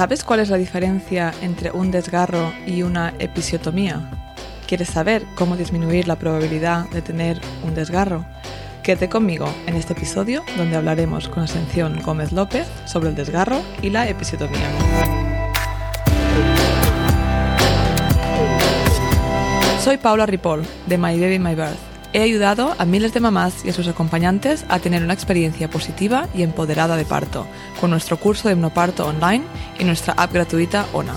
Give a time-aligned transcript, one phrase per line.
[0.00, 4.10] ¿Sabes cuál es la diferencia entre un desgarro y una episiotomía?
[4.66, 8.24] ¿Quieres saber cómo disminuir la probabilidad de tener un desgarro?
[8.82, 13.90] Quédate conmigo en este episodio donde hablaremos con Ascensión Gómez López sobre el desgarro y
[13.90, 14.70] la episiotomía.
[19.84, 21.89] Soy Paula Ripoll de My Baby My Birth.
[22.12, 26.28] He ayudado a miles de mamás y a sus acompañantes a tener una experiencia positiva
[26.34, 27.46] y empoderada de parto
[27.80, 29.44] con nuestro curso de hipnoparto online
[29.78, 31.14] y nuestra app gratuita ONA.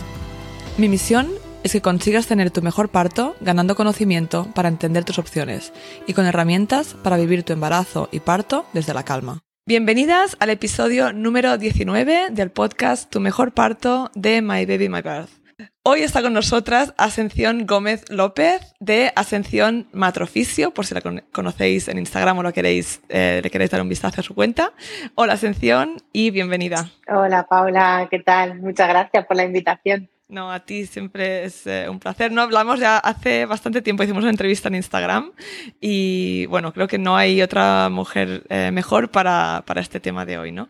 [0.78, 1.30] Mi misión
[1.64, 5.74] es que consigas tener tu mejor parto ganando conocimiento para entender tus opciones
[6.06, 9.40] y con herramientas para vivir tu embarazo y parto desde la calma.
[9.66, 15.43] Bienvenidas al episodio número 19 del podcast Tu mejor parto de My Baby My Birth.
[15.84, 21.98] Hoy está con nosotras Ascensión Gómez López de Ascensión Matroficio, por si la conocéis en
[21.98, 24.74] Instagram o lo queréis, eh, le queréis dar un vistazo a su cuenta.
[25.16, 26.90] Hola Ascensión y bienvenida.
[27.08, 28.62] Hola Paula, ¿qué tal?
[28.62, 30.10] Muchas gracias por la invitación.
[30.34, 32.32] No, a ti siempre es eh, un placer.
[32.32, 35.32] No hablamos ya hace bastante tiempo, hicimos una entrevista en Instagram
[35.80, 40.40] y bueno, creo que no hay otra mujer eh, mejor para, para, este tema de
[40.40, 40.70] hoy, ¿no?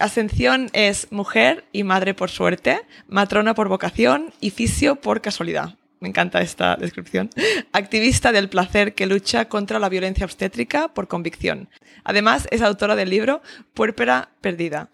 [0.00, 6.08] Ascensión es mujer y madre por suerte, matrona por vocación y fisio por casualidad me
[6.08, 7.30] encanta esta descripción,
[7.72, 11.68] activista del placer que lucha contra la violencia obstétrica por convicción.
[12.06, 13.42] Además, es autora del libro
[13.74, 14.88] Puérpera Perdida.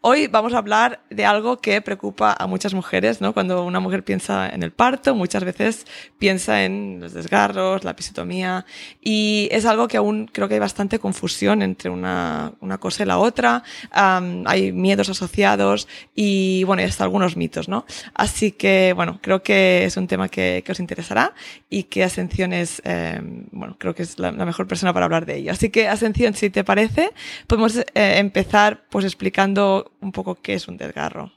[0.00, 3.32] Hoy vamos a hablar de algo que preocupa a muchas mujeres, ¿no?
[3.32, 5.86] Cuando una mujer piensa en el parto, muchas veces
[6.18, 8.66] piensa en los desgarros, la episiotomía,
[9.00, 13.06] y es algo que aún creo que hay bastante confusión entre una, una cosa y
[13.06, 13.62] la otra.
[13.90, 17.86] hay miedos asociados y, bueno, y hasta algunos mitos, ¿no?
[18.14, 21.34] Así que, bueno, creo que es un tema que que, os interesará
[21.70, 23.20] y que Ascensión es, eh,
[23.52, 25.52] bueno, creo que es la, mejor persona para hablar de ello.
[25.52, 27.10] Así que Ascensión, si te parece,
[27.48, 31.32] podemos eh, empezar pues explicando un poco qué es un desgarro.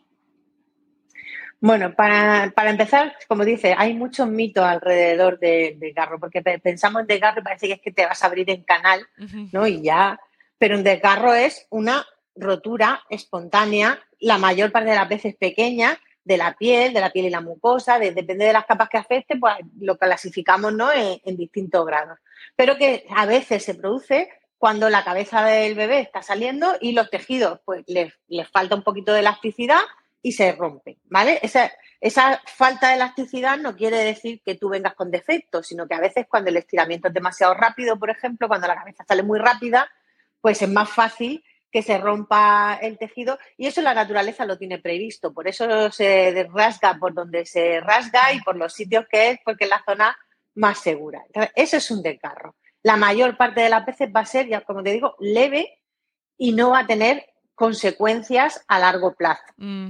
[1.59, 7.41] Bueno, para, empezar, como dice, hay muchos mitos alrededor del desgarro, porque pensamos en desgarro
[7.41, 9.07] y parece que es que te vas a abrir en canal,
[9.51, 9.65] ¿no?
[9.65, 10.19] Y ya,
[10.59, 12.05] pero un desgarro es una
[12.35, 17.25] rotura espontánea, la mayor parte de las veces pequeña, de la piel, de la piel
[17.25, 20.89] y la mucosa, depende de las capas que afecte, pues lo clasificamos ¿no?
[20.91, 22.19] en, distintos grados.
[22.55, 27.09] Pero que a veces se produce cuando la cabeza del bebé está saliendo y los
[27.09, 28.13] tejidos, pues les,
[28.51, 29.79] falta un poquito de elasticidad
[30.21, 31.39] y se rompe, ¿vale?
[31.43, 35.93] Esa, esa falta de elasticidad no quiere decir que tú vengas con defectos, sino que
[35.93, 39.39] a veces cuando el estiramiento es demasiado rápido, por ejemplo, cuando la cabeza sale muy
[39.39, 39.89] rápida,
[40.41, 44.79] pues es más fácil que se rompa el tejido y eso la naturaleza lo tiene
[44.79, 45.33] previsto.
[45.33, 49.65] Por eso se rasga por donde se rasga y por los sitios que es, porque
[49.65, 50.17] es la zona
[50.55, 51.21] más segura.
[51.27, 52.55] Entonces, eso es un desgarro.
[52.87, 55.81] La mayor parte de las veces va a ser, ya como te digo, leve
[56.37, 57.25] y no va a tener
[57.55, 59.43] consecuencias a largo plazo.
[59.57, 59.89] Mm.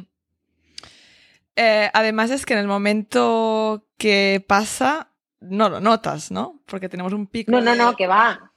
[1.56, 6.62] Eh, además es que en el momento que pasa, no lo notas, ¿no?
[6.66, 7.52] Porque tenemos un pico.
[7.52, 8.52] No, no, no, que va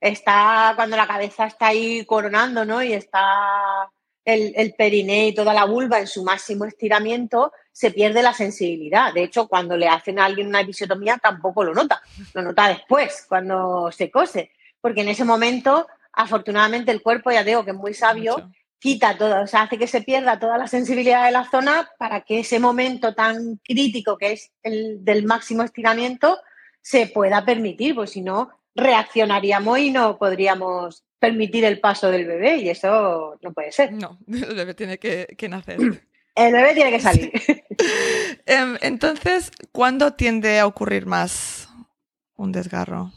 [0.00, 2.82] está cuando la cabeza está ahí coronando, ¿no?
[2.82, 3.90] Y está
[4.24, 9.12] el, el periné y toda la vulva en su máximo estiramiento, se pierde la sensibilidad.
[9.12, 12.02] De hecho, cuando le hacen a alguien una episiotomía tampoco lo nota,
[12.34, 14.50] lo nota después, cuando se cose,
[14.80, 19.42] porque en ese momento, afortunadamente, el cuerpo, ya digo que es muy sabio, quita todo,
[19.42, 22.58] o sea, hace que se pierda toda la sensibilidad de la zona para que ese
[22.58, 26.38] momento tan crítico que es el del máximo estiramiento
[26.80, 32.56] se pueda permitir, pues si no, reaccionaríamos y no podríamos permitir el paso del bebé
[32.56, 33.92] y eso no puede ser.
[33.92, 35.78] No, el bebé tiene que, nacer.
[36.36, 37.32] El bebé tiene que salir.
[38.46, 41.68] Em, entonces, ¿cuándo tiende a ocurrir más
[42.36, 43.12] un desgarro?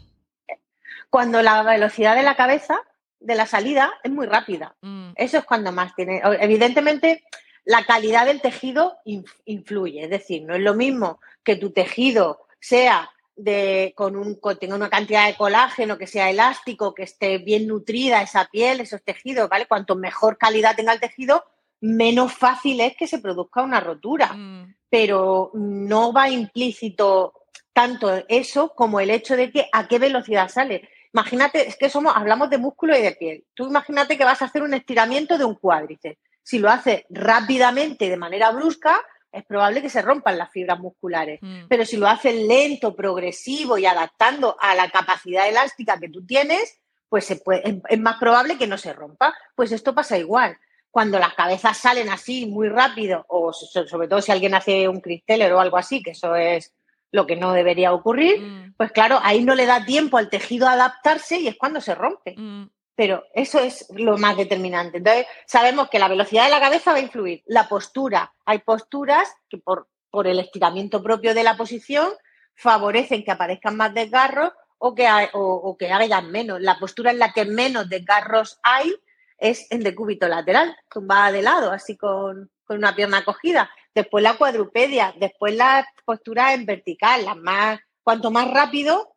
[1.09, 2.81] Cuando la velocidad de la cabeza
[3.19, 4.75] de la salida es muy rápida.
[4.81, 5.11] Mm.
[5.15, 6.21] Eso es cuando más tiene.
[6.39, 7.23] Evidentemente,
[7.65, 8.97] la calidad del tejido
[9.45, 10.03] influye.
[10.03, 14.89] Es decir, no es lo mismo que tu tejido sea de, con un, tenga una
[14.89, 19.65] cantidad de colágeno, que sea elástico, que esté bien nutrida esa piel, esos tejidos, ¿vale?
[19.65, 21.43] Cuanto mejor calidad tenga el tejido,
[21.81, 24.33] menos fácil es que se produzca una rotura.
[24.33, 24.75] Mm.
[24.89, 27.33] Pero no va implícito
[27.73, 30.87] tanto eso como el hecho de que a qué velocidad sale.
[31.13, 33.45] Imagínate, es que somos, hablamos de músculo y de piel.
[33.53, 36.19] Tú imagínate que vas a hacer un estiramiento de un cuádriceps.
[36.43, 38.99] Si lo haces rápidamente, de manera brusca,
[39.33, 41.39] es probable que se rompan las fibras musculares.
[41.41, 41.63] Mm.
[41.67, 46.79] Pero si lo haces lento, progresivo y adaptando a la capacidad elástica que tú tienes,
[47.09, 49.33] pues se puede, es, más probable que no se rompa.
[49.55, 50.57] Pues esto pasa igual.
[50.91, 55.51] Cuando las cabezas salen así muy rápido, o sobre todo si alguien hace un cristeler
[55.53, 56.71] o algo así, que eso es
[57.11, 58.73] lo que no debería ocurrir, mm.
[58.77, 61.95] pues claro, ahí no le da tiempo al tejido a adaptarse y es cuando se
[61.95, 62.35] rompe.
[62.37, 62.65] Mm.
[62.95, 64.97] Pero eso es lo más determinante.
[64.97, 67.41] Entonces, sabemos que la velocidad de la cabeza va a influir.
[67.45, 72.09] La postura, hay posturas que por, por el estiramiento propio de la posición
[72.55, 76.61] favorecen que aparezcan más desgarros o que, o, que hagan menos.
[76.61, 78.93] La postura en la que menos desgarros hay
[79.37, 83.69] es en decúbito lateral, tumbada de lado, así con, una pierna cogida.
[83.95, 89.12] Después la cuadrupedia, después la postura en vertical, las más, cuanto más rápido,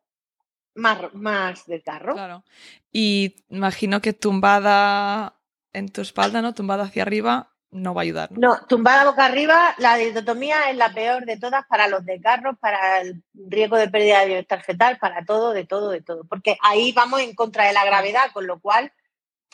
[0.76, 2.14] más, más desgarro.
[2.14, 2.44] Claro.
[2.93, 5.34] Y imagino que tumbada
[5.73, 6.55] en tu espalda, ¿no?
[6.55, 8.31] Tumbada hacia arriba, no va a ayudar.
[8.32, 8.58] ¿no?
[8.67, 13.23] tumbada boca arriba, la dicotomía es la peor de todas para los desgarros, para el
[13.34, 16.25] riesgo de pérdida de bienestar fetal, para todo, de todo, de todo.
[16.25, 18.93] Porque ahí vamos en contra de la gravedad, con lo cual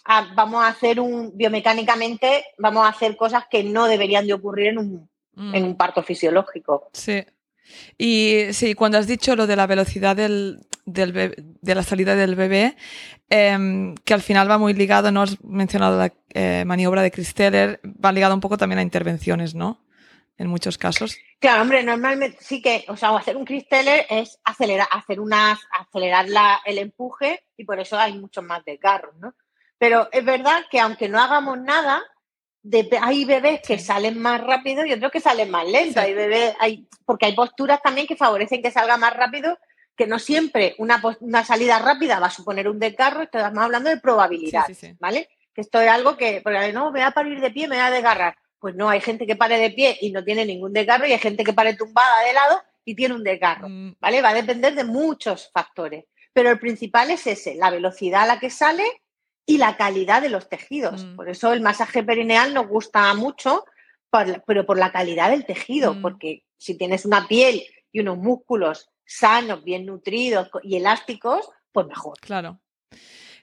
[0.05, 4.69] ah, vamos a hacer un, biomecánicamente, vamos a hacer cosas que no deberían de ocurrir
[4.69, 5.77] en un, en un mm.
[5.77, 6.91] parto fisiológico.
[6.93, 7.25] Sí.
[7.99, 12.76] Y sí, cuando has dicho lo de la velocidad del, de la salida del bebé,
[13.31, 17.81] em, que al final va muy ligado, no has mencionado la eh, maniobra de Christeller,
[17.85, 19.81] va ligado un poco también a intervenciones, ¿no?
[20.38, 21.17] En muchos casos.
[21.38, 26.26] Claro, hombre, normalmente sí que, o sea, hacer un Christeller es acelerar, hacer unas, acelerar
[26.64, 29.35] el empuje y por eso hay muchos más desgarros, ¿no?
[29.79, 32.03] Pero es verdad que aunque no hagamos nada,
[33.00, 36.00] hay bebés que salen más rápido y otros que salen más lento.
[36.00, 39.59] Hay bebés, hay, porque hay posturas también que favorecen que salga más rápido,
[39.97, 43.99] que no siempre una, una salida rápida va a suponer un desgarro, estamos hablando de
[43.99, 44.67] probabilidad,
[44.99, 45.29] ¿vale?
[45.55, 47.85] Que esto es algo que, porque no, me voy a parir de pie, me voy
[47.85, 48.37] a desgarrar.
[48.59, 51.19] Pues no, hay gente que pare de pie y no tiene ningún desgarro y hay
[51.19, 53.97] gente que pare tumbada de lado y tiene un desgarro, mm.
[54.00, 54.23] ¿vale?
[54.23, 56.05] Va a depender de muchos factores.
[56.32, 58.85] Pero el principal es ese, la velocidad a la que sale
[59.47, 61.05] y la calidad de los tejidos.
[61.05, 61.17] Mm.
[61.17, 63.65] Por eso el masaje perineal nos gusta mucho,
[64.47, 66.03] pero por la calidad del tejido, mm.
[66.03, 72.19] porque si tienes una piel y unos músculos sanos, bien nutridos y elásticos, pues mejor.
[72.21, 72.61] Claro.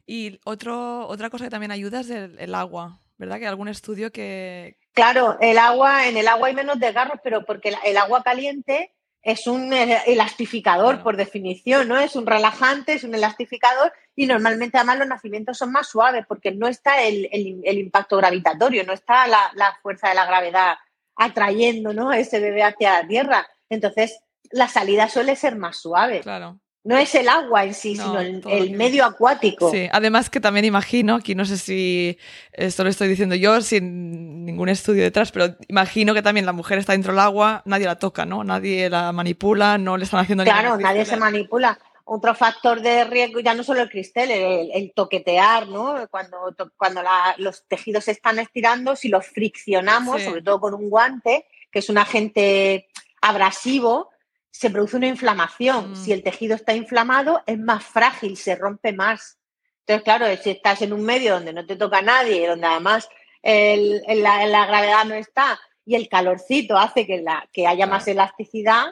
[0.05, 3.39] Y otro, otra cosa que también ayuda es el, agua, ¿verdad?
[3.39, 4.77] Que algún estudio que...
[4.93, 9.47] Claro, el agua, en el agua hay menos desgarros, pero porque el agua caliente es
[9.47, 11.97] un elastificador por definición, ¿no?
[11.97, 16.51] Es un relajante, es un elastificador y normalmente además los nacimientos son más suaves porque
[16.51, 17.27] no está el,
[17.63, 20.77] impacto gravitatorio, no está la, fuerza de la gravedad
[21.15, 22.11] atrayendo ¿no?
[22.11, 23.47] a ese bebé hacia la tierra.
[23.69, 24.19] Entonces,
[24.51, 26.21] la salida suele ser más suave.
[26.21, 29.69] Claro no es el agua en sí, sino el, medio acuático.
[29.69, 32.17] Sí, además que también imagino, aquí no sé si
[32.51, 36.79] esto lo estoy diciendo yo sin ningún estudio detrás, pero imagino que también la mujer
[36.79, 38.43] está dentro del agua, nadie la toca, ¿no?
[38.43, 41.77] Nadie la manipula, no le están haciendo Claro, nadie se manipula.
[42.05, 46.07] Otro factor de riesgo, ya no solo el cristal, el, toquetear, ¿no?
[46.09, 47.03] Cuando, cuando
[47.37, 51.89] los tejidos se están estirando, si los friccionamos, sobre todo con un guante, que es
[51.89, 52.87] un agente
[53.21, 54.08] abrasivo,
[54.51, 55.91] se produce una inflamación.
[55.91, 55.95] Mm.
[55.95, 59.37] Si el tejido está inflamado, es más frágil, se rompe más.
[59.81, 63.09] Entonces, claro, si estás en un medio donde no te toca a nadie, donde además
[63.43, 68.85] la, gravedad no está y el calorcito hace que, la, que haya más elasticidad,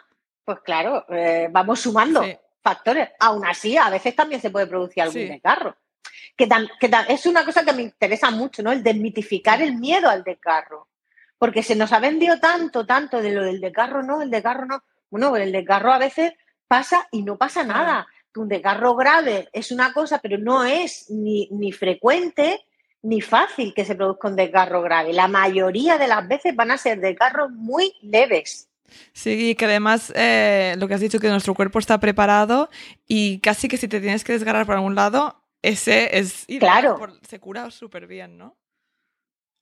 [0.44, 2.24] pues claro, eh, vamos sumando
[2.64, 3.10] factores.
[3.20, 5.78] Aún así, a veces también se puede producir algún desgarro.
[6.36, 6.48] Que,
[6.80, 8.72] que es una cosa que me interesa mucho, ¿no?
[8.72, 10.88] El desmitificar el miedo al desgarro.
[11.38, 14.84] Porque se nos ha vendido tanto, tanto de lo del desgarro, no, el desgarro no.
[15.10, 16.34] Bueno, el desgarro a veces
[16.68, 18.08] pasa y no pasa nada.
[18.36, 22.64] Un desgarro grave es una cosa, pero no es ni, ni frecuente
[23.02, 25.14] ni fácil que se produzca un desgarro grave.
[25.14, 28.70] La mayoría de las veces van a ser desgarros muy leves.
[29.14, 32.70] Sí, que además eh, lo que has dicho que nuestro cuerpo está preparado
[33.08, 36.98] y casi que si te tienes que desgarrar por algún lado, ese es claro.
[37.28, 38.56] se cura súper bien, ¿no?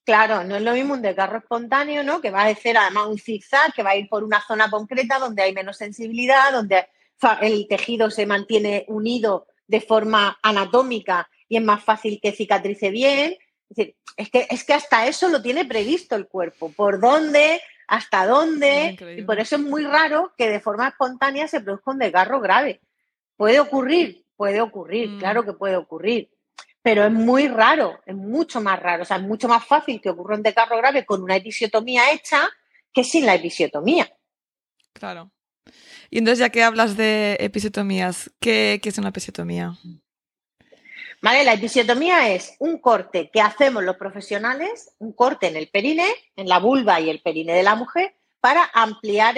[0.05, 2.21] Claro, no es lo mismo un desgarro espontáneo, ¿no?
[2.21, 5.17] Que va a ser además un zigzag, que va a ir por una zona concreta
[5.17, 6.87] donde hay menos sensibilidad, donde
[7.41, 13.35] el tejido se mantiene unido de forma anatómica y es más fácil que cicatrice bien.
[13.69, 16.71] Es, decir, es, que, es que hasta eso lo tiene previsto el cuerpo.
[16.71, 17.59] ¿Por dónde?
[17.87, 18.95] ¿Hasta dónde?
[19.17, 22.79] Y por eso es muy raro que de forma espontánea se produzca un desgarro grave.
[23.37, 24.23] ¿Puede ocurrir?
[24.35, 25.19] Puede ocurrir, mm.
[25.19, 26.29] claro que puede ocurrir
[26.85, 29.01] pero es muy raro, es mucho más raro.
[29.01, 32.47] O sea, es mucho más fácil que ocurra un desgarro grave con una episiotomía hecha
[32.93, 34.07] que sin la episiotomía.
[34.93, 35.31] Claro.
[36.11, 39.73] Y entonces, ya que hablas de episiotomías, ¿qué, es una episiotomía?
[41.23, 46.05] Vale, la episiotomía es un corte que hacemos los profesionales, un corte en el perine,
[46.35, 48.13] en la vulva y el perine de la mujer,
[48.45, 49.37] para ampliar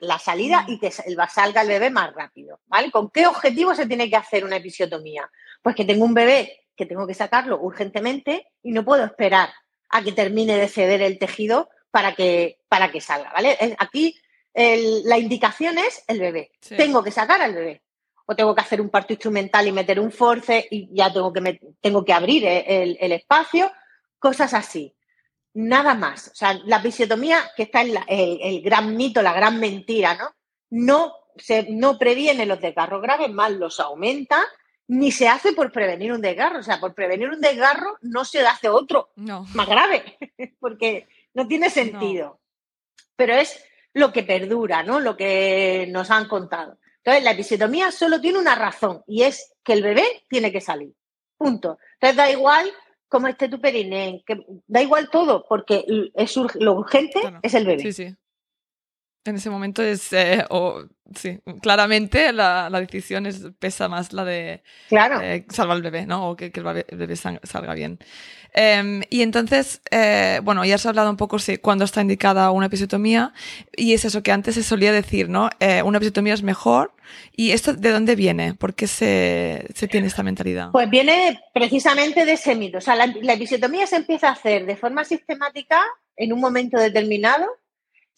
[0.00, 2.60] la, salida y que salga el bebé más rápido.
[2.66, 2.90] ¿vale?
[2.90, 5.30] ¿Con qué objetivo se tiene que hacer una episiotomía?
[5.62, 9.48] Pues que tengo un bebé que tengo que sacarlo urgentemente y no puedo esperar
[9.88, 13.56] a que termine de ceder el tejido para que, para que salga, ¿vale?
[13.78, 14.14] Aquí
[14.52, 16.50] la indicación es el bebé.
[16.76, 17.82] Tengo que sacar al bebé.
[18.26, 21.58] o tengo que hacer un parto instrumental y meter un force y ya tengo que,
[21.80, 23.72] tengo que abrir el, espacio,
[24.18, 24.94] cosas así.
[25.60, 26.28] Nada más.
[26.28, 30.32] O sea, la episiotomía, que está en el, gran mito, la gran mentira, ¿no?
[30.70, 34.40] No, se, no previene los desgarros graves, más los aumenta,
[34.86, 36.60] ni se hace por prevenir un desgarro.
[36.60, 40.16] O sea, por prevenir un desgarro no se hace otro más grave,
[40.60, 42.38] porque no tiene sentido.
[43.16, 43.60] Pero es
[43.94, 45.00] lo que perdura, ¿no?
[45.00, 46.78] Lo que nos han contado.
[46.98, 50.94] Entonces, la episiotomía solo tiene una razón y es que el bebé tiene que salir.
[51.36, 51.80] Punto.
[51.94, 52.72] Entonces, da igual
[53.08, 55.84] cómo esté tu periné, que da igual todo, porque
[56.14, 57.82] es lo urgente es el bebé.
[57.82, 58.16] Sí, sí.
[59.28, 60.42] En ese momento es, eh,
[61.14, 66.30] sí, claramente la, decisión es, pesa más la de eh, salvar al bebé, ¿no?
[66.30, 67.98] O que, el bebé, salga bien.
[68.54, 72.66] Em, y entonces, eh, bueno, ya has hablado un poco sí, cuando está indicada una
[72.66, 73.34] episiotomía,
[73.76, 75.50] y es eso que antes se solía decir, ¿no?
[75.84, 76.94] una episiotomía es mejor.
[77.36, 78.54] ¿Y esto de dónde viene?
[78.54, 80.70] ¿Por qué se, tiene esta mentalidad?
[80.72, 82.78] Pues viene precisamente de ese mito.
[82.78, 85.82] O sea, la episiotomía se empieza a hacer de forma sistemática
[86.16, 87.46] en un momento determinado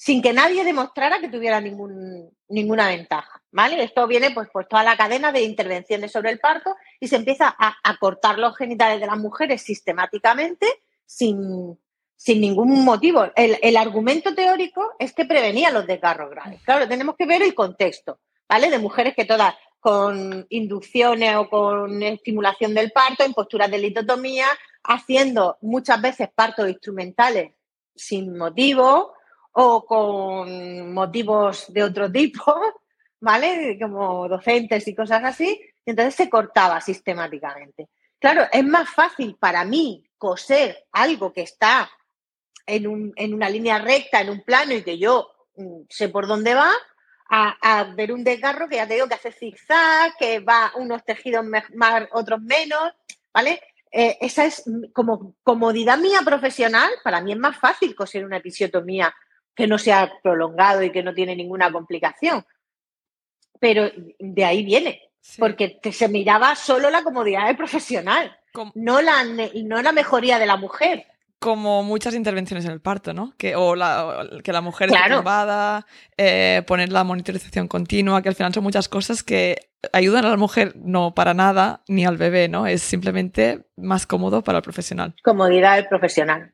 [0.01, 3.83] sin que nadie demostrara que tuviera ningún, ninguna ventaja, ¿vale?
[3.85, 7.55] Esto viene pues por toda la cadena de intervenciones sobre el parto y se empieza
[7.59, 10.67] a, cortar los genitales de las mujeres sistemáticamente
[11.05, 11.79] sin,
[12.27, 13.27] ningún motivo.
[13.37, 16.63] El, argumento teórico es que prevenía los desgarros graves.
[16.63, 18.71] Claro, tenemos que ver el contexto, ¿vale?
[18.71, 24.47] De mujeres que todas con inducciones o con estimulación del parto, en posturas de litotomía,
[24.83, 27.53] haciendo muchas veces partos instrumentales
[27.95, 29.13] sin motivo,
[29.53, 32.55] o con motivos de otro tipo,
[33.21, 33.79] ¿vale?
[33.81, 37.89] Como docentes y cosas así, entonces se cortaba sistemáticamente.
[38.19, 41.91] Claro, es más fácil para mí coser algo que está
[42.67, 46.71] en, una línea recta, en un plano y que yo mm, sé por dónde va,
[47.31, 51.45] a, ver un desgarro que ya te digo que hace zigzag, que va unos tejidos
[51.45, 52.93] más, otros menos,
[53.33, 53.63] ¿vale?
[53.93, 59.15] Eh, esa es como comodidad mía profesional, para mí es más fácil coser una episiotomía
[59.55, 62.45] que no se ha prolongado y que no tiene ninguna complicación.
[63.59, 68.37] Pero de ahí viene, porque se miraba solo la comodidad del profesional,
[68.75, 71.07] no la, no la mejoría de la mujer
[71.41, 73.33] como muchas intervenciones en el parto, ¿no?
[73.39, 73.75] Que, o,
[74.45, 75.25] que la mujer claro.
[75.25, 75.87] esté
[76.19, 79.57] eh, poner la monitorización continua, que al final son muchas cosas que
[79.95, 82.67] ayudan a la mujer no para nada, ni al bebé, ¿no?
[82.67, 85.15] Es simplemente más cómodo para el profesional.
[85.25, 86.53] Comodidad del profesional.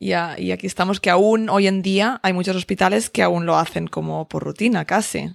[0.00, 3.88] Y, aquí estamos que aún hoy en día hay muchos hospitales que aún lo hacen
[3.88, 5.30] como por rutina, casi.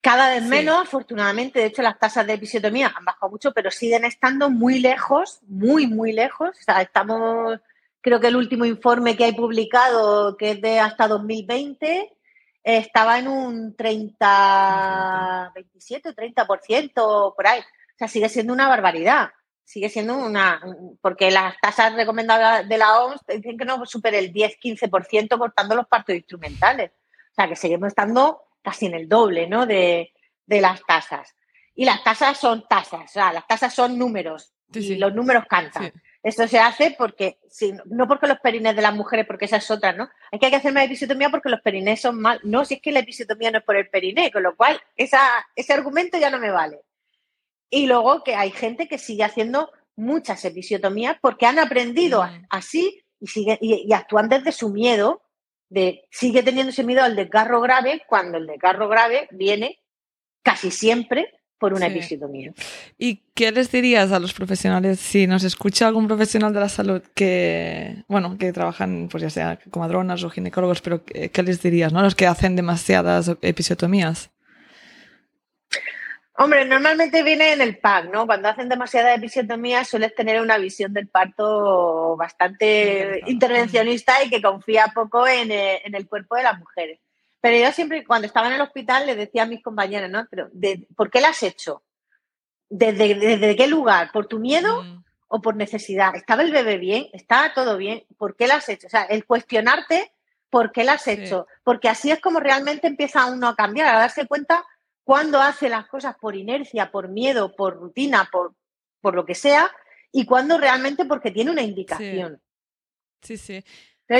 [0.00, 4.04] Cada vez menos, afortunadamente, de hecho las tasas de episiotomía han bajado mucho, pero siguen
[4.04, 6.50] estando muy lejos, muy, muy lejos.
[6.50, 7.58] O sea, estamos,
[8.00, 12.12] creo que el último informe que hay publicado, que es de hasta 2020,
[12.64, 17.60] estaba en un 30, 27, 30% por ahí.
[17.60, 19.30] O sea, sigue siendo una barbaridad
[19.64, 20.60] sigue siendo una,
[21.00, 25.86] porque las tasas recomendadas de la OMS dicen que no supere el 10-15% cortando los
[25.86, 26.90] partos instrumentales.
[27.32, 29.66] O sea, que seguimos estando casi en el doble, ¿no?
[29.66, 30.12] De,
[30.46, 31.34] las tasas.
[31.74, 34.52] Y las tasas son tasas, o sea, las tasas son números.
[34.72, 35.92] y los números cantan.
[36.22, 37.38] Esto se hace porque,
[37.84, 40.08] no porque los perines de las mujeres, porque esa es otra, ¿no?
[40.32, 42.40] Hay que hacer más episiotomía porque los perines son mal.
[42.44, 45.20] No, si es que la episiotomía no es por el periné, con lo cual esa,
[45.54, 46.80] ese argumento ya no me vale.
[47.74, 52.46] Y luego que hay gente que sigue haciendo muchas episiotomías porque han aprendido mm.
[52.50, 55.22] así y, sigue, y, actúan desde su miedo,
[55.68, 59.80] de sigue teniendo ese miedo al desgarro grave cuando el desgarro grave viene
[60.44, 62.52] casi siempre por una episiotomía.
[62.96, 67.02] ¿Y qué les dirías a los profesionales si nos escucha algún profesional de la salud
[67.14, 72.02] que, bueno, que trabajan, pues ya sea comadronas o ginecólogos, pero qué les dirías, ¿no?
[72.02, 74.30] Los que hacen demasiadas episiotomías.
[76.36, 78.26] Hombre, normalmente viene en el pack, ¿no?
[78.26, 84.90] Cuando hacen demasiada episiotomía sueles tener una visión del parto bastante intervencionista y que confía
[84.92, 86.98] poco eh, en, el cuerpo de las mujeres.
[87.40, 90.26] Pero yo siempre, cuando estaba en el hospital, le decía a mis compañeros, ¿no?
[90.28, 90.50] Pero,
[90.96, 91.84] ¿por qué la has hecho?
[92.68, 94.10] ¿Desde, qué lugar?
[94.10, 95.04] ¿Por tu miedo mm.
[95.28, 96.16] o por necesidad?
[96.16, 97.06] ¿Estaba el bebé bien?
[97.12, 98.06] ¿Estaba todo bien?
[98.18, 98.88] ¿Por qué la has hecho?
[98.88, 100.10] O sea, el cuestionarte
[100.50, 101.46] por qué la has hecho.
[101.62, 104.64] Porque así es como realmente empieza uno a cambiar, a darse cuenta
[105.04, 108.54] cuando hace las cosas por inercia, por miedo, por rutina, por,
[109.00, 109.70] por lo que sea,
[110.10, 112.40] y cuando realmente porque tiene una indicación.
[113.20, 113.64] Sí, sí.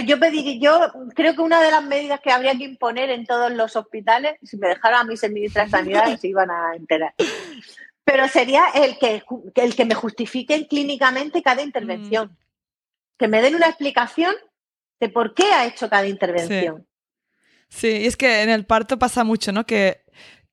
[0.06, 3.50] yo pedí, yo creo que una de las medidas que habría que imponer en todos
[3.52, 7.14] los hospitales, si me dejaran a mis ministras de sanidad, se iban a enterar.
[8.04, 9.22] Pero sería el que,
[9.54, 12.28] el que me justifiquen clínicamente cada intervención.
[12.28, 12.36] Mm.
[13.16, 14.34] Que me den una explicación
[15.00, 16.86] de por qué ha hecho cada intervención.
[17.70, 17.78] Sí.
[17.78, 19.64] sí, y es que en el parto pasa mucho, ¿no?
[19.64, 20.04] Que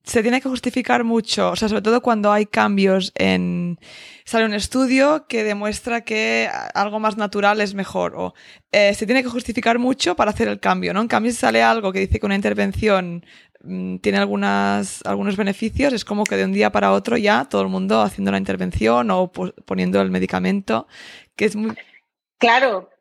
[0.04, 3.78] se tiene que justificar mucho, o sea, sobre todo cuando hay cambios en...
[4.24, 8.34] Sale un estudio que demuestra que algo más natural es mejor, o
[8.72, 11.00] eh, se tiene que justificar mucho para hacer el cambio, ¿no?
[11.00, 13.24] En cambio, si sale algo que dice que una intervención
[13.62, 17.62] mm, tiene algunas, algunos beneficios, es como que de un día para otro ya todo
[17.62, 20.86] el mundo haciendo la intervención o poniendo el medicamento,
[21.36, 21.76] que es muy...
[22.38, 22.91] Claro,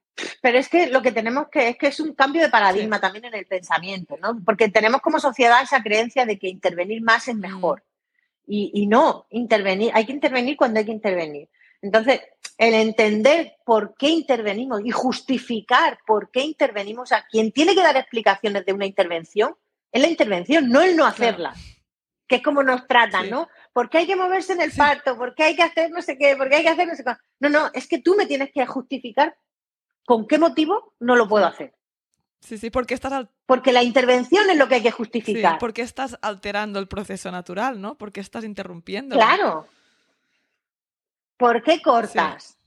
[0.42, 3.26] pero es que lo que tenemos que es que es un cambio de paradigma también
[3.26, 4.40] en el pensamiento, ¿no?
[4.44, 7.84] Porque tenemos como sociedad esa creencia de que intervenir más es mejor.
[8.54, 11.48] Y, no, intervenir, hay que intervenir cuando hay que intervenir.
[11.82, 12.20] Entonces,
[12.58, 17.96] el entender por qué intervenimos y justificar por qué intervenimos a quien tiene que dar
[17.96, 19.56] explicaciones de una intervención
[19.92, 21.54] es la intervención, no el no hacerla.
[22.28, 23.48] Que es como nos tratan, ¿no?
[23.72, 25.18] ¿Por qué hay que moverse en el parto?
[25.18, 26.36] ¿Por qué hay que hacer no sé qué?
[26.36, 27.14] ¿Por qué hay que hacer no sé qué?
[27.40, 29.36] No, no, es que tú me tienes que justificar
[30.06, 31.74] ¿Con qué motivo no lo puedo hacer?
[32.42, 33.28] Sí, sí, porque estás...
[33.46, 35.54] Porque la intervención es lo que hay que justificar.
[35.54, 37.98] Sí, porque estás alterando el proceso natural, ¿no?
[37.98, 39.16] Porque estás interrumpiendo.
[39.16, 39.68] Claro.
[41.38, 42.58] ¿Por qué cortas?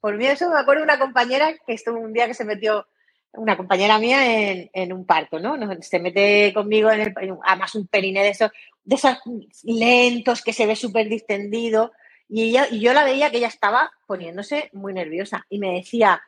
[0.00, 2.86] Por mí eso me acuerdo de una compañera que estuvo un día que se metió,
[3.32, 5.56] una compañera mía en, un parto, ¿no?
[5.80, 8.50] Se mete conmigo en el, además un periné de esos,
[8.84, 9.16] de esos
[9.62, 11.92] lentos que se ve súper distendido.
[12.28, 16.22] Y, ella, y yo la veía que ella estaba poniéndose muy nerviosa y me decía,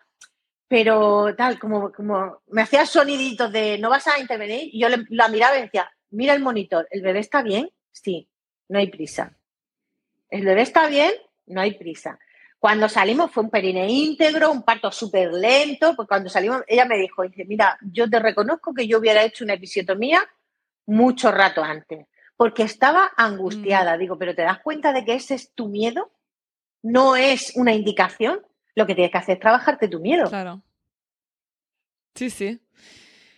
[0.69, 5.59] pero tal, como, como me hacía soniditos de no vas a intervenir, yo la miraba
[5.59, 7.71] y decía, mira el monitor, ¿el bebé está bien?
[7.93, 8.29] Sí,
[8.69, 9.37] no hay prisa.
[10.31, 11.13] ¿El bebé está bien?
[11.47, 12.19] No hay prisa.
[12.59, 16.97] Cuando salimos fue un perine íntegro, un parto súper lento, pues cuando salimos ella me
[16.97, 20.27] dijo, dice, mira, yo te reconozco que yo hubiera hecho una episiotomía
[20.87, 22.07] mucho rato antes,
[22.37, 23.97] porque estaba angustiada.
[23.97, 24.01] Mm.
[24.01, 26.11] Digo, pero ¿te das cuenta de que ese es tu miedo?
[26.83, 28.41] No es una indicación
[28.75, 30.29] lo que tienes que hacer es trabajarte tu miedo.
[30.29, 30.63] Claro.
[32.15, 32.61] Sí, sí.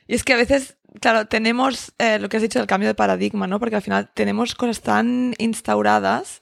[0.07, 2.95] Y es que a veces, claro, tenemos eh, lo que has dicho del cambio de
[2.95, 3.59] paradigma, ¿no?
[3.59, 6.41] Porque al final tenemos cosas tan instauradas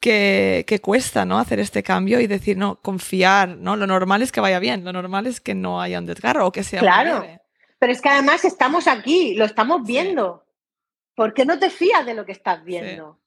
[0.00, 1.38] que, que, cuesta, ¿no?
[1.38, 3.76] Hacer este cambio y decir, no, confiar, ¿no?
[3.76, 6.52] Lo normal es que vaya bien, lo normal es que no haya un desgarro o
[6.52, 6.80] que sea.
[6.80, 7.24] Claro.
[7.78, 10.44] Pero es que además estamos aquí, lo estamos viendo.
[11.14, 13.21] ¿Por qué no te fías de lo que estás viendo?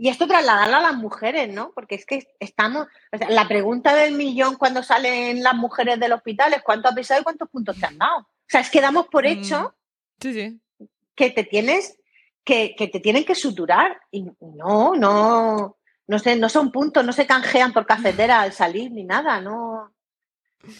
[0.00, 1.72] Y esto trasladarlo a las mujeres, ¿no?
[1.74, 6.12] Porque es que estamos, o sea, la pregunta del millón cuando salen las mujeres del
[6.12, 8.20] hospital es cuánto has pesado y cuántos puntos te han dado.
[8.20, 9.26] O sea, es que damos por mm.
[9.26, 9.74] hecho
[10.20, 11.98] que te tienes,
[12.44, 14.00] que, que, te tienen que suturar.
[14.12, 18.92] Y no, no, no sé, no son puntos, no se canjean por cafetera al salir
[18.92, 19.92] ni nada, no.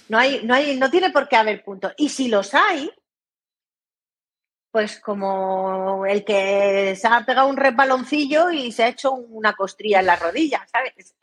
[0.08, 1.92] No hay, no hay, no tiene por qué haber puntos.
[1.96, 2.88] Y si los hay,
[4.70, 10.00] pues como el que se ha pegado un resbaloncillo y se ha hecho una costría
[10.00, 11.14] en la rodilla, ¿sabes?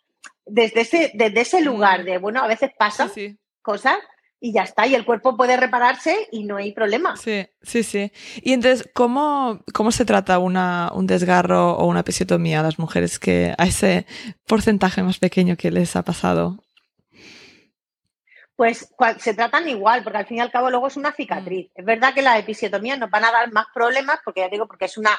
[0.46, 3.12] Desde ese, desde ese lugar de, bueno, a veces pasan
[3.62, 3.98] cosas
[4.40, 7.18] y ya está, y el cuerpo puede repararse y no hay problema.
[7.18, 8.12] Sí, sí, sí.
[8.44, 13.18] Y entonces, ¿cómo, cómo se trata una, un desgarro o una episiotomía a las mujeres
[13.18, 14.06] que a ese
[14.46, 16.65] porcentaje más pequeño que les ha pasado?
[18.56, 21.68] Pues se tratan igual, porque al fin y al cabo luego es una cicatriz.
[21.76, 21.80] Mm.
[21.80, 24.86] Es verdad que las episiotomías nos van a dar más problemas, porque ya digo, porque
[24.86, 25.12] es una,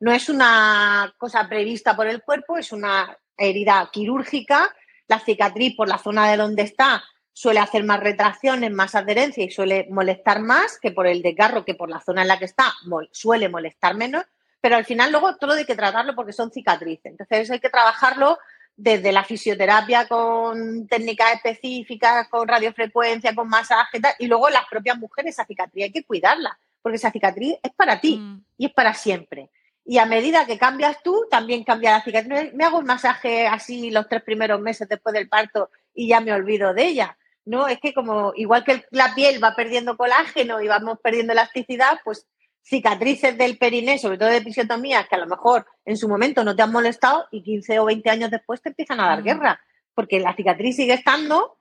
[0.00, 4.74] no es una cosa prevista por el cuerpo, es una herida quirúrgica.
[5.08, 9.50] La cicatriz por la zona de donde está suele hacer más retracciones, más adherencia y
[9.50, 12.72] suele molestar más que por el desgarro, que por la zona en la que está
[13.12, 14.24] suele molestar menos.
[14.60, 17.04] Pero al final luego todo hay que tratarlo porque son cicatrices.
[17.04, 18.38] Entonces hay que trabajarlo
[18.76, 25.34] desde la fisioterapia con técnicas específicas, con radiofrecuencia, con masaje y luego las propias mujeres,
[25.34, 28.44] esa cicatriz hay que cuidarla, porque esa cicatriz es para ti mm.
[28.58, 29.50] y es para siempre.
[29.84, 32.52] Y a medida que cambias tú, también cambia la cicatriz.
[32.54, 36.32] Me hago un masaje así los tres primeros meses después del parto y ya me
[36.32, 37.16] olvido de ella.
[37.44, 42.00] No, es que como igual que la piel va perdiendo colágeno y vamos perdiendo elasticidad,
[42.04, 42.26] pues
[42.68, 46.56] cicatrices del periné, sobre todo de episiotomías, que a lo mejor en su momento no
[46.56, 49.60] te han molestado y 15 o 20 años después te empiezan a dar guerra,
[49.94, 51.58] porque la cicatriz sigue estando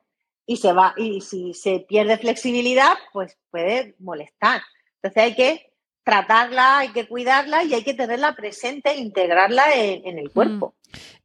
[0.47, 4.61] y se va y si se pierde flexibilidad, pues puede molestar.
[4.95, 10.17] Entonces hay que tratarla, hay que cuidarla y hay que tenerla presente e integrarla en,
[10.17, 10.73] el cuerpo.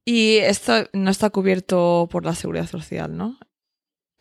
[0.05, 3.39] Y esto no está cubierto por la seguridad social, ¿no?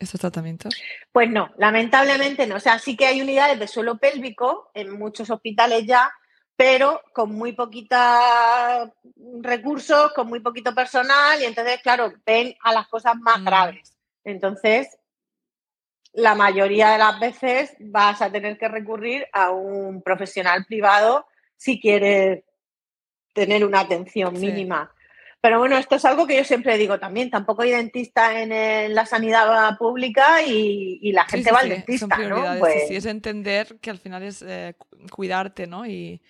[0.00, 0.74] Estos tratamientos?
[1.12, 2.56] Pues no, lamentablemente no.
[2.56, 6.10] O sea, sí que hay unidades de suelo pélvico en muchos hospitales ya,
[6.56, 8.00] pero con muy poquitos
[9.40, 13.44] recursos, con muy poquito personal y entonces, claro, ven a las cosas más mm.
[13.44, 13.96] graves.
[14.24, 14.98] Entonces,
[16.12, 21.80] la mayoría de las veces vas a tener que recurrir a un profesional privado si
[21.80, 22.42] quieres
[23.32, 24.92] tener una atención mínima.
[25.42, 27.30] Pero bueno, esto es algo que yo siempre digo también.
[27.30, 32.18] Tampoco hay dentista en, la sanidad pública y, la gente va al dentista.
[32.18, 32.58] ¿no?
[32.58, 32.88] Pues...
[32.88, 34.74] Sí, es entender que al final es eh,
[35.10, 35.86] cuidarte ¿no?
[35.86, 36.20] Y,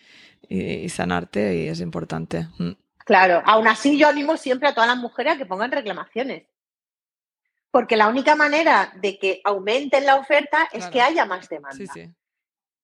[0.89, 2.47] sanarte y es importante.
[2.59, 2.73] Mm.
[3.05, 6.45] Claro, aún así yo animo siempre a todas las mujeres a que pongan reclamaciones.
[7.73, 11.77] Porque la única manera de que aumenten la oferta es que haya más demanda.
[11.77, 12.11] Sí, sí.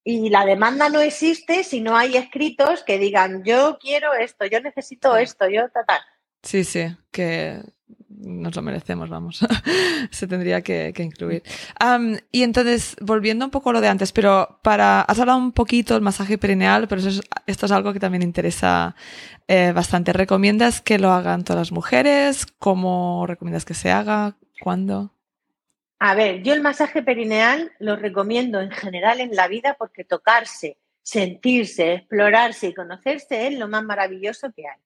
[0.04, 4.60] Y la demanda no existe si no hay escritos que digan yo quiero esto, yo
[4.60, 6.00] necesito esto, yo tal,
[6.46, 7.60] Sí, sí, que
[8.08, 9.40] nos lo merecemos, vamos.
[10.10, 11.42] Se tendría que, incluir.
[12.30, 15.94] y entonces, volviendo un poco a lo de antes, pero para, has hablado un poquito
[15.94, 17.02] del masaje perineal, pero
[17.46, 18.94] esto es algo que también interesa
[19.48, 20.12] eh, bastante.
[20.12, 22.46] ¿Recomiendas que lo hagan todas las mujeres?
[22.58, 24.36] ¿Cómo recomiendas que se haga?
[24.60, 25.12] ¿Cuándo?
[25.98, 30.78] A ver, yo el masaje perineal lo recomiendo en general en la vida porque tocarse,
[31.02, 34.85] sentirse, explorarse y conocerse es lo más maravilloso que hay.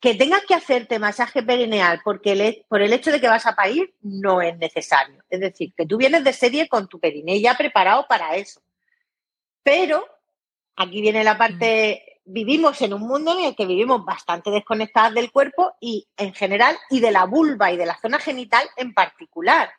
[0.00, 3.94] Que tengas que hacerte masaje perineal porque por el hecho de que vas a parir
[4.02, 5.24] no es necesario.
[5.28, 8.60] Es decir, que tú vienes de serie con tu periné ya preparado para eso.
[9.62, 10.06] Pero
[10.76, 15.32] aquí viene la parte, vivimos en un mundo en el que vivimos bastante desconectadas del
[15.32, 19.70] cuerpo y en general y de la vulva y de la zona genital en particular.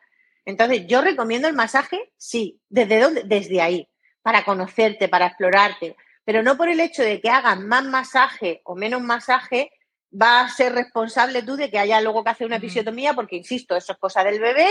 [0.46, 3.24] Entonces, yo recomiendo el masaje, sí, ¿desde dónde?
[3.24, 3.88] Desde ahí,
[4.22, 8.76] para conocerte, para explorarte, pero no por el hecho de que hagan más masaje o
[8.76, 9.72] menos masaje,
[10.12, 13.76] va a ser responsable tú de que haya luego que hacer una episiotomía, porque insisto,
[13.76, 14.68] eso es cosa del bebé,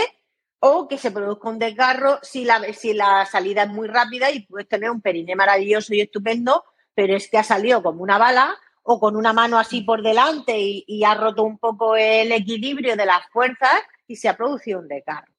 [0.59, 4.45] o que se produzca un desgarro si la, si la salida es muy rápida y
[4.45, 8.57] puedes tener un periné maravilloso y estupendo, pero es que ha salido como una bala
[8.83, 13.05] o con una mano así por delante y ha roto un poco el equilibrio de
[13.05, 15.31] las fuerzas y se ha producido un desgarro.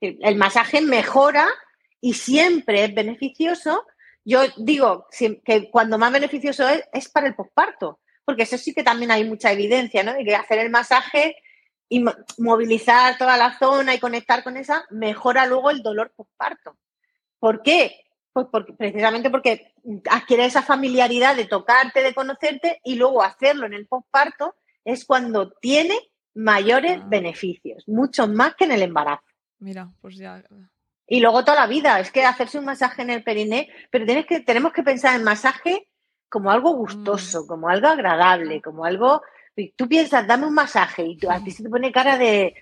[0.00, 1.48] El masaje mejora
[2.00, 3.84] y siempre es beneficioso.
[4.24, 5.06] Yo digo
[5.44, 9.24] que cuando más beneficioso es, es para el posparto, porque eso sí que también hay
[9.24, 10.12] mucha evidencia, ¿no?
[10.12, 11.34] De que hacer el masaje
[11.88, 12.04] y
[12.36, 16.76] movilizar toda la zona y conectar con esa mejora luego el dolor posparto.
[17.38, 18.04] ¿Por qué?
[18.34, 19.72] Pues porque, precisamente porque
[20.10, 25.52] adquiere esa familiaridad de tocarte, de conocerte y luego hacerlo en el posparto es cuando
[25.52, 25.98] tiene
[26.34, 27.06] mayores ah.
[27.08, 29.24] beneficios, muchos más que en el embarazo.
[29.58, 30.44] Mira, pues ya.
[31.06, 34.26] Y luego toda la vida, es que hacerse un masaje en el periné, pero tienes
[34.26, 35.88] que, tenemos que pensar en masaje
[36.28, 37.46] como algo gustoso, mm.
[37.46, 39.22] como algo agradable, como algo.
[39.76, 42.54] Tú piensas, dame un masaje y tú, a ti se te pone cara de.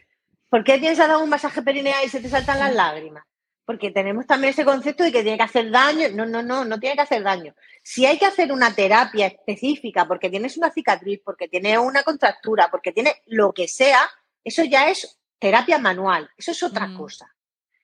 [0.49, 3.25] ¿Por qué piensas dar un masaje perineal y se te saltan las lágrimas?
[3.65, 6.09] Porque tenemos también ese concepto de que tiene que hacer daño.
[6.15, 7.55] No, no, no, no tiene que hacer daño.
[7.83, 12.69] Si hay que hacer una terapia específica porque tienes una cicatriz, porque tienes una contractura,
[12.71, 14.09] porque tienes lo que sea,
[14.45, 16.97] eso ya es terapia manual, eso es otra mm.
[16.97, 17.35] cosa.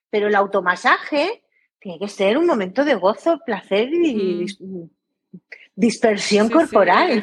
[0.08, 1.42] Pero el automasaje
[1.80, 4.88] tiene que ser un momento de gozo, placer y mm.
[5.74, 7.22] Dispersión corporal.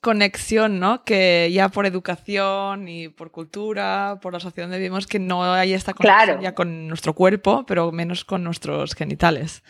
[0.00, 1.02] conexión, ¿no?
[1.02, 5.72] Que ya por educación y por cultura, por la sociedad donde vivimos, que no hay
[5.72, 9.62] esta conexión ya con nuestro cuerpo, pero menos con nuestros genitales.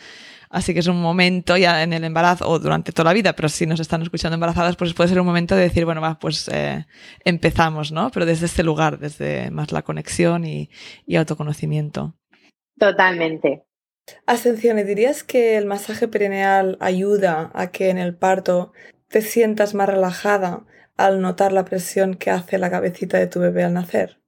[0.49, 3.49] Así que es un momento ya en el embarazo o durante toda la vida, pero
[3.49, 6.47] si nos están escuchando embarazadas, pues puede ser un momento de decir, bueno, va, pues
[6.49, 6.85] eh,
[7.23, 8.11] empezamos, ¿no?
[8.11, 10.69] Pero desde este lugar, desde más la conexión y,
[11.15, 12.13] autoconocimiento.
[12.77, 13.63] Totalmente.
[14.25, 18.73] Ascensión, ¿dirías que el masaje perineal ayuda a que en el parto
[19.07, 20.65] te sientas más relajada
[20.97, 24.19] al notar la presión que hace la cabecita de tu bebé al nacer?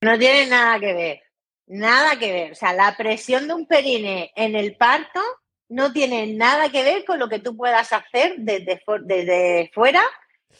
[0.00, 1.22] No tiene nada que ver.
[1.66, 2.52] Nada que ver.
[2.52, 5.20] O sea, la presión de un perine en el parto
[5.68, 10.02] no tiene nada que ver con lo que tú puedas hacer desde, desde fuera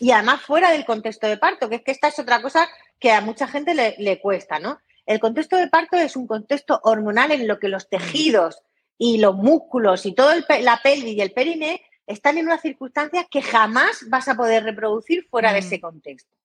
[0.01, 2.69] y además fuera del contexto de parto, que es que esta es otra cosa
[2.99, 4.79] que a mucha gente le, cuesta, ¿no?
[5.07, 8.61] El contexto de parto es un contexto hormonal en lo que los tejidos
[8.99, 13.43] y los músculos y todo la pelvis y el perine están en unas circunstancias que
[13.43, 15.65] jamás vas a poder reproducir fuera de mm.
[15.65, 16.37] ese contexto.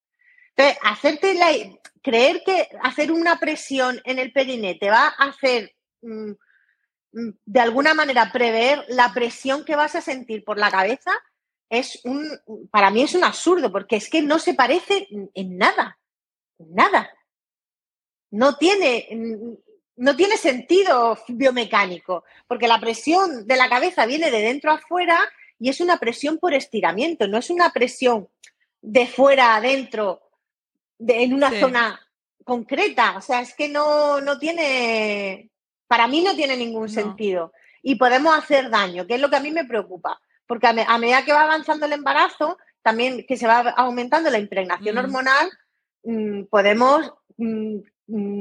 [0.55, 1.47] Entonces, hacerte la,
[2.01, 6.31] creer que hacer una presión en el periné te va a hacer mm,
[7.13, 11.11] mm, de alguna manera prever la presión que vas a sentir por la cabeza
[11.69, 12.27] es un,
[12.69, 15.97] para mí es un absurdo, porque es que no se parece en nada,
[16.57, 17.09] nada.
[18.31, 19.07] No tiene,
[19.97, 25.19] no tiene sentido biomecánico, porque la presión de la cabeza viene de dentro a fuera
[25.59, 28.27] y es una presión por estiramiento, no es una presión
[28.81, 30.21] de fuera a adentro
[30.99, 31.99] en una zona
[32.43, 33.17] concreta.
[33.17, 35.51] O sea, es que no, no tiene,
[35.87, 37.53] para mí no tiene ningún sentido.
[37.83, 40.19] Y podemos hacer daño, que es lo que a mí me preocupa.
[40.45, 44.95] Porque a, medida que va avanzando el embarazo, también que se va aumentando la impregnación
[44.95, 44.99] mm.
[44.99, 45.49] hormonal,
[46.03, 47.77] mm, podemos mm,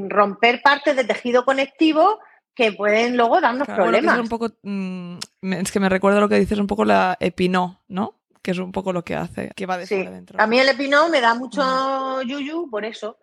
[0.09, 2.19] romper partes de tejido conectivo
[2.55, 4.17] que pueden luego darnos problemas.
[4.17, 8.21] Es, un poco, es que me recuerda lo que dices, un poco la epinó, ¿no?
[8.43, 10.07] que es un poco lo que hace, que va de sí.
[10.07, 10.41] adentro.
[10.41, 13.19] A mí el epinó me da mucho yuyu por eso,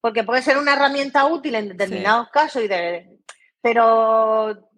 [0.00, 3.18] porque puede ser una herramienta útil en determinados casos, y de,
[3.60, 4.70] pero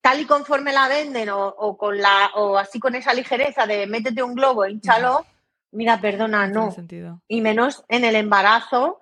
[0.00, 4.22] tal y conforme la venden o, con la, o así con esa ligereza de métete
[4.22, 5.26] un globo, hinchalo,
[5.72, 6.74] mira, perdona, no.
[7.28, 9.00] Y menos en el embarazo,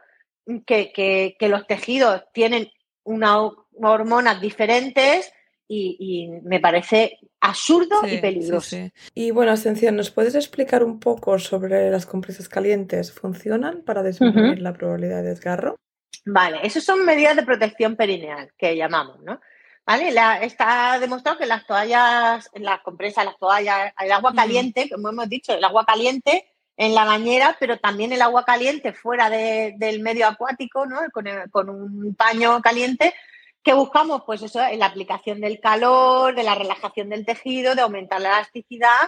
[0.67, 2.71] que, que, los tejidos tienen
[3.05, 5.33] unas hormonas diferentes
[5.69, 8.77] y, me parece absurdo y peligroso.
[9.15, 13.13] y bueno, Ascensión, ¿nos puedes explicar un poco sobre las compresas calientes?
[13.13, 15.77] ¿Funcionan para disminuir la probabilidad de desgarro?
[16.27, 19.41] Vale, esas son medidas de protección perineal que llamamos, ¿no?
[19.85, 20.15] ¿Vale?
[20.43, 25.55] está demostrado que las toallas, las compresas, las toallas, el agua caliente, como hemos dicho,
[25.55, 26.52] el agua caliente
[26.83, 30.99] en la bañera, pero también el agua caliente fuera del medio acuático, ¿no?
[31.13, 33.15] Con, un paño caliente,
[33.63, 37.83] que buscamos, pues eso, en la aplicación del calor, de la relajación del tejido, de
[37.83, 38.99] aumentar la elasticidad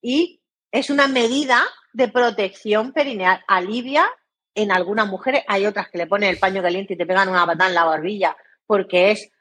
[0.00, 1.60] y es una medida
[1.92, 3.42] de protección perineal.
[3.48, 4.08] Alivia
[4.54, 7.46] en algunas mujeres, hay otras que le ponen el paño caliente y te pegan una
[7.46, 9.32] patada en la barbilla porque es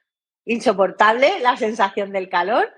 [0.45, 2.73] insoportable la sensación del calor,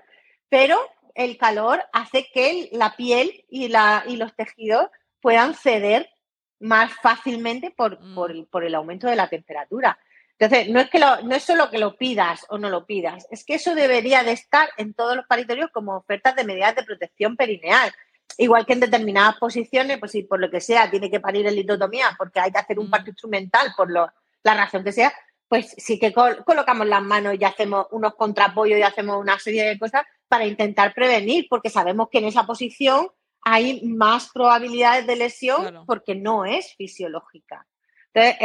[0.50, 0.78] pero
[1.14, 4.90] el calor hace que la piel y, la, y los tejidos
[5.26, 6.08] puedan ceder
[6.60, 8.44] más fácilmente por, mm.
[8.48, 9.98] por, el aumento de la temperatura.
[10.38, 13.44] Entonces, no es, que no es solo que lo pidas o no lo pidas, es
[13.44, 17.34] que eso debería de estar en todos los paritorios como ofertas de medidas de protección
[17.34, 17.92] perineal.
[18.38, 21.56] Igual que en determinadas posiciones, pues si por lo que sea tiene que parir el
[21.56, 22.90] litotomía porque hay que hacer un mm.
[22.90, 24.08] parto instrumental por lo,
[24.44, 25.12] la razón que sea,
[25.48, 29.76] pues sí que colocamos las manos y hacemos unos contrapoyos y hacemos una serie de
[29.76, 33.08] cosas para intentar prevenir, porque sabemos que en esa posición
[33.48, 37.64] hay más probabilidades de lesión porque no es fisiológica.
[38.12, 38.36] Entonces,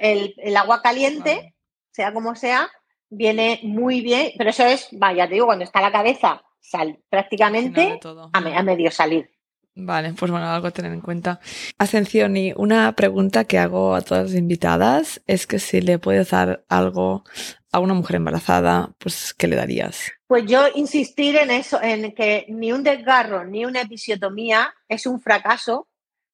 [0.00, 1.54] el, el, agua caliente,
[1.92, 2.68] sea como sea,
[3.08, 8.00] viene muy bien, pero eso es, vaya, te digo, cuando está la cabeza sal, prácticamente
[8.32, 9.30] a, a medio salir.
[9.80, 11.38] Vale, pues bueno, algo a tener en cuenta.
[11.78, 16.30] Ascensión, y una pregunta que hago a todas las invitadas es que si le puedes
[16.30, 17.22] dar algo
[17.70, 20.10] a una mujer embarazada, pues ¿qué le darías?
[20.26, 25.20] Pues yo insistir en eso, en que ni un desgarro ni una episiotomía es un
[25.20, 25.86] fracaso,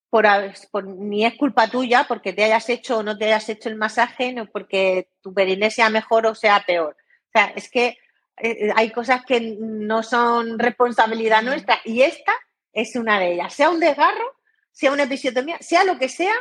[0.09, 3.77] por, ni es culpa tuya porque te hayas hecho o no te hayas hecho el
[3.77, 6.97] masaje, no porque tu periné sea mejor o sea peor.
[7.27, 7.99] O sea, es que
[8.39, 12.33] eh, hay cosas que no son responsabilidad nuestra y esta
[12.75, 13.55] es una de ellas.
[13.55, 14.37] Sea un desgarro,
[14.73, 16.35] sea una episiotomía, sea lo que sea,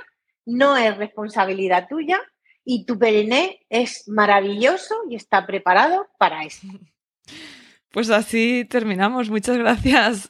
[0.45, 2.19] no es responsabilidad tuya
[2.65, 6.67] y tu periné es maravilloso y está preparado para eso.
[7.91, 9.29] Pues así terminamos.
[9.29, 10.29] Muchas gracias,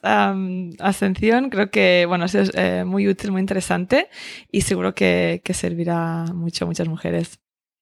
[0.78, 1.48] Ascensión.
[1.48, 4.10] Creo que bueno, es eh, muy útil, muy interesante
[4.50, 7.40] y seguro que, que servirá mucho a muchas mujeres.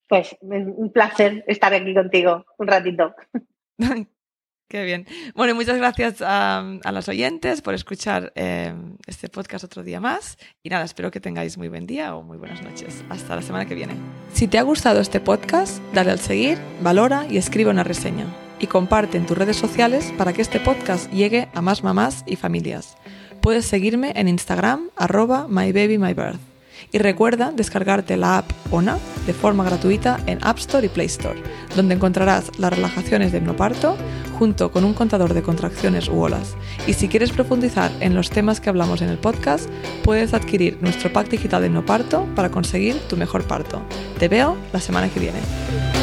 [0.09, 3.15] Pues un placer estar aquí contigo un ratito.
[4.73, 5.07] Qué bien.
[5.35, 8.73] Bueno, muchas gracias a, los oyentes por escuchar eh,
[9.07, 10.39] este podcast otro día más.
[10.63, 13.05] Y nada, espero que tengáis muy buen día o muy buenas noches.
[13.11, 13.93] Hasta la semana que viene.
[14.33, 18.25] Si te ha gustado este podcast, dale al seguir, valora y escribe una reseña.
[18.61, 22.37] Y comparte en tus redes sociales para que este podcast llegue a más mamás y
[22.37, 22.97] familias.
[23.43, 26.41] Puedes seguirme en Instagram, arroba mybabymybirth.
[26.93, 31.41] Y recuerda descargarte la app ONA de forma gratuita en App Store y Play Store,
[31.77, 33.97] donde encontrarás las relajaciones de hipnoparto
[34.43, 36.57] junto con un contador de contracciones u olas.
[36.89, 39.71] Y si quieres profundizar en los temas que hablamos en el podcast,
[40.03, 43.81] puedes adquirir nuestro pack digital de hipnoparto para conseguir tu mejor parto.
[44.19, 46.02] Te veo la semana que viene.